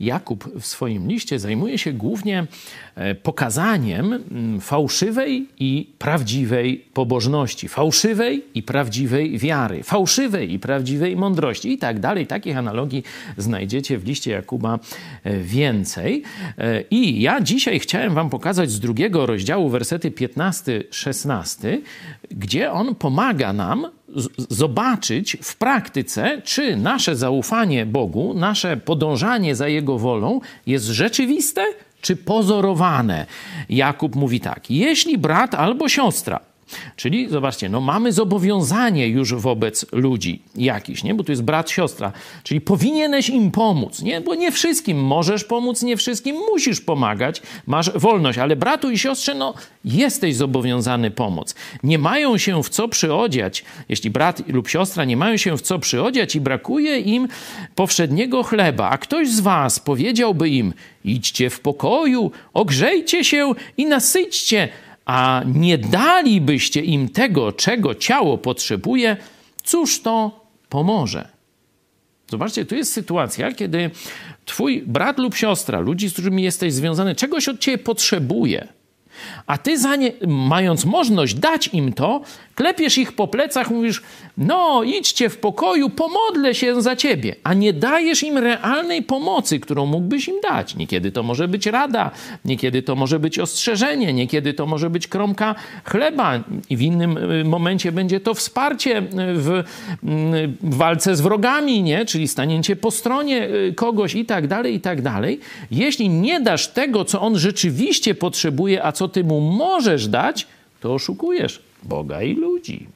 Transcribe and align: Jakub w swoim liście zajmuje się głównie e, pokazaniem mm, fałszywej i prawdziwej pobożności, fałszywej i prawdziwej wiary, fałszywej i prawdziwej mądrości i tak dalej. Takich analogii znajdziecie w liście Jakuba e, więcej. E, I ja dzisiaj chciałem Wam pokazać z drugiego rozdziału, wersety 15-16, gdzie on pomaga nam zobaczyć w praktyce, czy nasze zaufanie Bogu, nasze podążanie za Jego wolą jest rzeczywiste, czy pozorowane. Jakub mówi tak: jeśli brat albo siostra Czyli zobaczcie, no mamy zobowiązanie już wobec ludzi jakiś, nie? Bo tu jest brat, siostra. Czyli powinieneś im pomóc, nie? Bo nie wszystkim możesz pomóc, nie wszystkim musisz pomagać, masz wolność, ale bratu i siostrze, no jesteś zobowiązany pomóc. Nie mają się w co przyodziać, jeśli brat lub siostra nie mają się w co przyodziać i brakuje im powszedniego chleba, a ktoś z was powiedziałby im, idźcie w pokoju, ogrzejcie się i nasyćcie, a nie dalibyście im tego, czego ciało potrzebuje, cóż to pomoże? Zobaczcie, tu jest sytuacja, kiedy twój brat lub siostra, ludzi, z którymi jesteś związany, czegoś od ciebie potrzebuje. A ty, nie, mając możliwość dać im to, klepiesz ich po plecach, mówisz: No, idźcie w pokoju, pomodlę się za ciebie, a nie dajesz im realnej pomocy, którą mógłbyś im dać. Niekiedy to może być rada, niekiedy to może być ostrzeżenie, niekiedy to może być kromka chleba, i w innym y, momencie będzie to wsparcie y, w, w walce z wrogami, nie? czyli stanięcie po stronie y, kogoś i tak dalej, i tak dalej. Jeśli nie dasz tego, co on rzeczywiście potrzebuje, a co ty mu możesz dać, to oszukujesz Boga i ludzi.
Jakub 0.00 0.60
w 0.60 0.66
swoim 0.66 1.08
liście 1.08 1.38
zajmuje 1.38 1.78
się 1.78 1.92
głównie 1.92 2.46
e, 2.94 3.14
pokazaniem 3.14 4.12
mm, 4.12 4.60
fałszywej 4.60 5.46
i 5.58 5.86
prawdziwej 5.98 6.84
pobożności, 6.94 7.68
fałszywej 7.68 8.44
i 8.54 8.62
prawdziwej 8.62 9.38
wiary, 9.38 9.82
fałszywej 9.82 10.52
i 10.52 10.58
prawdziwej 10.58 11.16
mądrości 11.16 11.72
i 11.72 11.78
tak 11.78 12.00
dalej. 12.00 12.26
Takich 12.26 12.56
analogii 12.56 13.02
znajdziecie 13.36 13.98
w 13.98 14.04
liście 14.04 14.30
Jakuba 14.30 14.78
e, 15.24 15.38
więcej. 15.38 16.22
E, 16.58 16.82
I 16.90 17.20
ja 17.20 17.40
dzisiaj 17.40 17.80
chciałem 17.80 18.14
Wam 18.14 18.30
pokazać 18.30 18.70
z 18.70 18.80
drugiego 18.80 19.26
rozdziału, 19.26 19.68
wersety 19.68 20.10
15-16, 20.10 21.78
gdzie 22.30 22.72
on 22.72 22.94
pomaga 22.94 23.52
nam 23.52 23.86
zobaczyć 24.50 25.36
w 25.42 25.56
praktyce, 25.56 26.42
czy 26.44 26.76
nasze 26.76 27.16
zaufanie 27.16 27.86
Bogu, 27.86 28.34
nasze 28.34 28.76
podążanie 28.76 29.54
za 29.54 29.68
Jego 29.68 29.98
wolą 29.98 30.40
jest 30.66 30.84
rzeczywiste, 30.84 31.64
czy 32.00 32.16
pozorowane. 32.16 33.26
Jakub 33.68 34.16
mówi 34.16 34.40
tak: 34.40 34.70
jeśli 34.70 35.18
brat 35.18 35.54
albo 35.54 35.88
siostra 35.88 36.40
Czyli 36.96 37.28
zobaczcie, 37.28 37.68
no 37.68 37.80
mamy 37.80 38.12
zobowiązanie 38.12 39.08
już 39.08 39.34
wobec 39.34 39.86
ludzi 39.92 40.42
jakiś, 40.56 41.04
nie? 41.04 41.14
Bo 41.14 41.24
tu 41.24 41.32
jest 41.32 41.42
brat, 41.42 41.70
siostra. 41.70 42.12
Czyli 42.42 42.60
powinieneś 42.60 43.28
im 43.28 43.50
pomóc, 43.50 44.02
nie? 44.02 44.20
Bo 44.20 44.34
nie 44.34 44.52
wszystkim 44.52 44.98
możesz 44.98 45.44
pomóc, 45.44 45.82
nie 45.82 45.96
wszystkim 45.96 46.36
musisz 46.36 46.80
pomagać, 46.80 47.42
masz 47.66 47.90
wolność, 47.90 48.38
ale 48.38 48.56
bratu 48.56 48.90
i 48.90 48.98
siostrze, 48.98 49.34
no 49.34 49.54
jesteś 49.84 50.36
zobowiązany 50.36 51.10
pomóc. 51.10 51.54
Nie 51.82 51.98
mają 51.98 52.38
się 52.38 52.62
w 52.62 52.68
co 52.68 52.88
przyodziać, 52.88 53.64
jeśli 53.88 54.10
brat 54.10 54.42
lub 54.48 54.68
siostra 54.68 55.04
nie 55.04 55.16
mają 55.16 55.36
się 55.36 55.56
w 55.56 55.62
co 55.62 55.78
przyodziać 55.78 56.36
i 56.36 56.40
brakuje 56.40 57.00
im 57.00 57.28
powszedniego 57.74 58.42
chleba, 58.42 58.90
a 58.90 58.98
ktoś 58.98 59.28
z 59.28 59.40
was 59.40 59.80
powiedziałby 59.80 60.48
im, 60.48 60.72
idźcie 61.04 61.50
w 61.50 61.60
pokoju, 61.60 62.30
ogrzejcie 62.54 63.24
się 63.24 63.52
i 63.76 63.86
nasyćcie, 63.86 64.68
a 65.06 65.42
nie 65.54 65.78
dalibyście 65.78 66.80
im 66.80 67.08
tego, 67.08 67.52
czego 67.52 67.94
ciało 67.94 68.38
potrzebuje, 68.38 69.16
cóż 69.62 70.02
to 70.02 70.46
pomoże? 70.68 71.28
Zobaczcie, 72.30 72.64
tu 72.64 72.74
jest 72.74 72.92
sytuacja, 72.92 73.52
kiedy 73.52 73.90
twój 74.44 74.82
brat 74.82 75.18
lub 75.18 75.34
siostra, 75.34 75.80
ludzi, 75.80 76.08
z 76.08 76.12
którymi 76.12 76.42
jesteś 76.42 76.72
związany, 76.72 77.14
czegoś 77.14 77.48
od 77.48 77.60
ciebie 77.60 77.78
potrzebuje. 77.78 78.68
A 79.46 79.58
ty, 79.58 79.76
nie, 79.98 80.12
mając 80.26 80.84
możliwość 80.84 81.34
dać 81.34 81.68
im 81.68 81.92
to, 81.92 82.20
klepiesz 82.54 82.98
ich 82.98 83.12
po 83.12 83.28
plecach, 83.28 83.70
mówisz: 83.70 84.02
No, 84.36 84.82
idźcie 84.82 85.28
w 85.28 85.38
pokoju, 85.38 85.90
pomodlę 85.90 86.54
się 86.54 86.82
za 86.82 86.96
ciebie, 86.96 87.36
a 87.44 87.54
nie 87.54 87.72
dajesz 87.72 88.22
im 88.22 88.38
realnej 88.38 89.02
pomocy, 89.02 89.60
którą 89.60 89.86
mógłbyś 89.86 90.28
im 90.28 90.40
dać. 90.40 90.76
Niekiedy 90.76 91.12
to 91.12 91.22
może 91.22 91.48
być 91.48 91.66
rada, 91.66 92.10
niekiedy 92.44 92.82
to 92.82 92.94
może 92.94 93.18
być 93.18 93.38
ostrzeżenie, 93.38 94.12
niekiedy 94.12 94.54
to 94.54 94.66
może 94.66 94.90
być 94.90 95.08
kromka 95.08 95.54
chleba, 95.84 96.40
i 96.70 96.76
w 96.76 96.82
innym 96.82 97.16
y, 97.16 97.44
momencie 97.44 97.92
będzie 97.92 98.20
to 98.20 98.34
wsparcie 98.34 98.98
y, 98.98 99.04
w, 99.14 99.64
w 100.62 100.76
walce 100.76 101.16
z 101.16 101.20
wrogami, 101.20 101.82
nie? 101.82 102.04
czyli 102.04 102.28
stanięcie 102.28 102.76
po 102.76 102.90
stronie 102.90 103.48
y, 103.48 103.74
kogoś 103.76 104.14
i 104.14 104.24
tak 104.24 104.46
dalej, 104.46 104.74
i 104.74 104.80
tak 104.80 105.02
dalej. 105.02 105.40
Jeśli 105.70 106.08
nie 106.08 106.40
dasz 106.40 106.68
tego, 106.68 107.04
co 107.04 107.20
on 107.20 107.38
rzeczywiście 107.38 108.14
potrzebuje, 108.14 108.84
a 108.84 108.92
co 109.06 109.10
ty 109.10 109.24
mu 109.24 109.40
możesz 109.40 110.08
dać, 110.08 110.46
to 110.80 110.94
oszukujesz 110.94 111.62
Boga 111.82 112.22
i 112.22 112.34
ludzi. 112.34 112.86